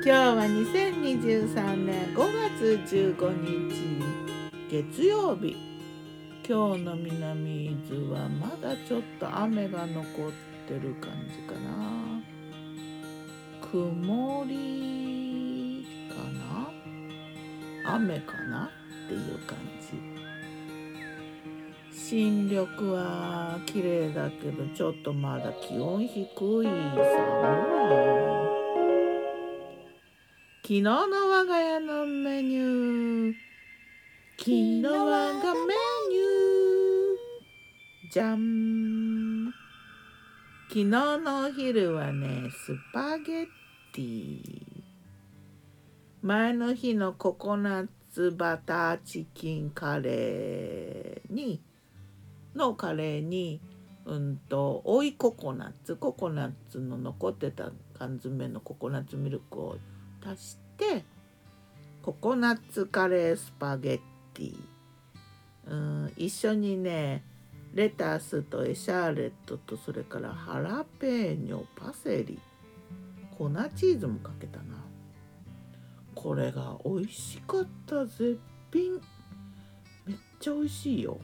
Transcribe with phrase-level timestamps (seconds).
[0.00, 4.00] 今日は2023年5月15日
[4.70, 5.56] 月曜日。
[6.48, 10.30] 今日の南伊豆はまだちょっと雨が残っ
[10.68, 12.22] てる感じかな。
[13.72, 16.14] 曇りか
[17.84, 17.96] な？
[17.96, 18.68] 雨かなっ
[19.08, 19.98] ていう感じ。
[21.92, 26.28] 新緑は綺麗だけどちょっとまだ気温低い。
[26.28, 26.64] 寒
[28.44, 28.47] い。
[30.68, 33.34] 昨日の我が家のメニュー。
[34.36, 35.74] 昨日我がメ
[36.10, 38.12] ニュー。
[38.12, 39.50] じゃん
[40.68, 43.46] 昨日のお昼はねスパゲッ
[43.94, 44.42] ティ。
[46.20, 51.62] 前の日のココナッツバターチキンカレーに
[52.54, 53.62] のカレーに
[54.04, 55.96] うんと追いココナッツ。
[55.96, 59.78] ココナッツの残ってた缶詰のココナッツミルクを
[60.24, 61.04] 足して
[62.02, 64.00] ココナッツカレースパゲッ
[64.34, 64.54] ティ。
[65.66, 67.22] うん一緒にね
[67.74, 72.38] レタスとエシャーレットとそれからハラペーニョパセリ。
[73.36, 74.64] 粉チーズもかけたな。
[76.14, 78.40] これが美味しかった絶
[78.72, 78.94] 品。
[80.06, 81.18] めっちゃ美味しいよ。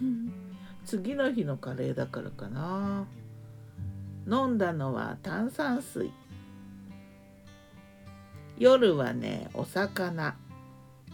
[0.84, 3.06] 次の日のカレーだからかな。
[4.26, 6.10] 飲んだのは炭酸水。
[8.60, 10.36] 夜はねお魚。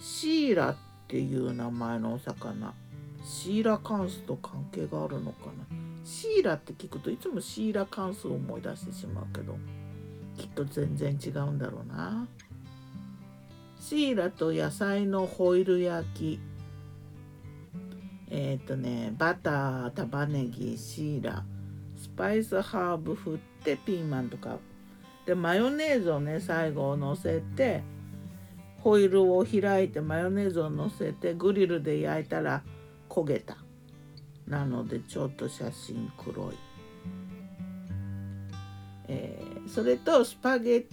[0.00, 2.74] シーラっていう名前のお魚。
[3.24, 5.76] シーラカンスと関係があるのかな。
[6.04, 9.56] シーラって聞くといつもシーラカンスを思い出してしまうけど
[10.36, 12.26] きっと全然違うんだろうな。
[13.78, 16.40] シーラと野菜のホイル焼き。
[18.28, 21.44] えっ、ー、とねバター玉ねぎシーラ。
[21.96, 24.58] スパイスハーブ振ってピーマンとか。
[25.26, 27.82] でマヨネーズをね最後のせて
[28.78, 32.62] ホイルを開いてマヨネーズをのせてグリルで焼いたら
[33.08, 33.58] 焦げた。
[34.46, 36.54] なのでちょっと写真黒い、
[39.08, 40.84] えー、それとスパゲッ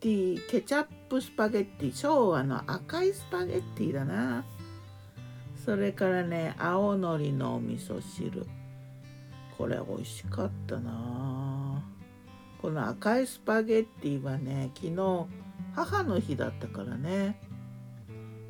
[0.00, 4.46] ティケチャップスパゲッティ昭和の赤いスパゲッティだな。
[5.62, 8.46] それからね青のりのお味噌汁。
[9.58, 11.33] これ美味しかったな。
[12.64, 15.26] この赤いスパゲッティはね昨日
[15.74, 17.38] 母の日だったからね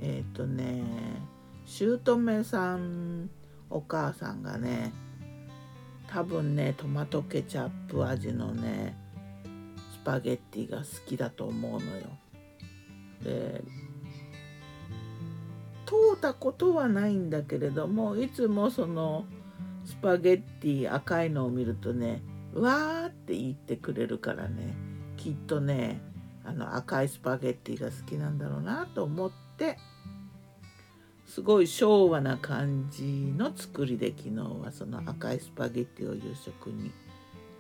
[0.00, 0.84] えっ、ー、とね
[1.66, 3.28] 姑さん
[3.70, 4.92] お母さんがね
[6.06, 8.96] 多分ねトマトケチャップ味のね
[9.94, 12.02] スパゲッティが好きだと思うのよ。
[13.24, 13.64] で
[15.86, 19.24] 通ったことはないんだけれどもいつもその
[19.84, 22.22] スパゲッティ赤いのを見るとね
[22.60, 24.74] わーって言ってくれるからね。
[25.16, 26.00] きっとね
[26.44, 29.78] あの赤いスパゲッティが好きなんだろうなと思って
[31.26, 33.02] すごい昭和な感じ
[33.36, 36.92] の作りで昨日はその赤いスパゲッティを夕食に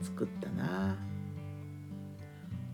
[0.02, 0.96] 作ったな。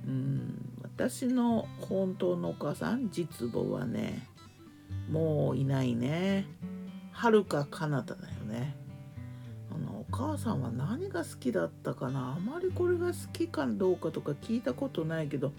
[0.07, 4.27] うん私の本当のお母さん実母はね
[5.11, 6.47] もういないね。
[7.13, 8.77] はるか彼方だよね。
[10.11, 12.37] 母さんは何が好きだったかな？
[12.37, 15.53] あまりこれが好きかどうかとか聞いたことないけど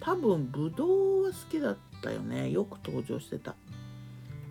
[0.00, 2.50] 多分ぶどうは好きだったよね。
[2.50, 3.54] よく登場してた。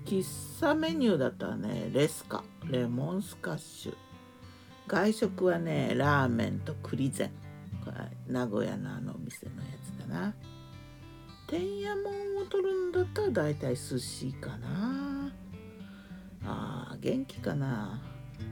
[0.06, 0.24] 喫
[0.59, 3.96] 茶メニューだったらねレスカレモンスカッシュ。
[4.88, 7.32] 外食はねラーメンと栗膳
[7.86, 10.34] これ名古屋のあのお店のやつだな。
[11.48, 15.32] 天安門を取るんだったら大体寿司かな。
[16.46, 18.02] あ元気かな。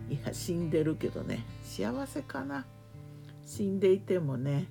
[0.09, 1.43] いや死んでるけどね。
[1.63, 2.65] 幸せかな。
[3.45, 4.67] 死んでいてもね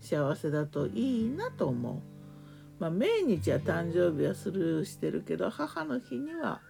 [0.00, 2.80] 幸せだといいなと思う。
[2.80, 6.60] まあ命日や誕生日はするしてるけど母の日には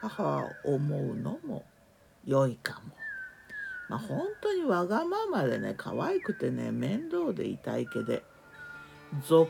[0.00, 1.64] 母は思うのも
[2.24, 2.94] 良いかも。
[3.88, 8.22] まあ本当にわがままでね可愛くてね面倒でいたいけで
[9.26, 9.48] 俗っ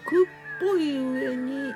[0.60, 1.72] ぽい上に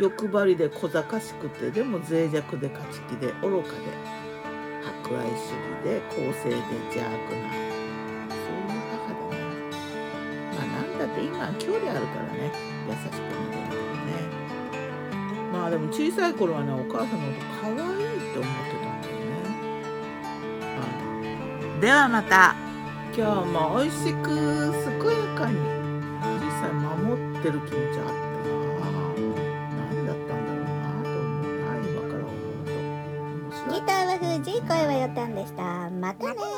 [0.00, 4.27] 欲張りで小賢しくてでも脆弱で勝ち気で愚かで。
[5.08, 6.56] 博愛主義で公正で
[6.92, 7.48] 邪悪な
[8.28, 9.36] そういう母だね
[10.54, 12.52] まあなんだって今は距離あるからね。
[12.88, 14.12] 優しくなれるけどね。
[15.52, 19.14] まあでも小さい頃はねお母さんのこと可愛いって思ってたんだよ
[21.74, 22.54] ね、ではまた。
[23.16, 25.56] 今日も美味しく健やかに
[26.38, 28.27] 実際守ってる気持ちあった
[34.44, 35.90] 次回は藤井声はよたんでした。
[35.90, 36.57] またね